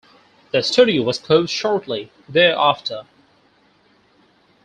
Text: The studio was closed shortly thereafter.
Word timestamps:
The 0.51 0.63
studio 0.63 1.03
was 1.03 1.19
closed 1.19 1.51
shortly 1.51 2.11
thereafter. 2.27 3.05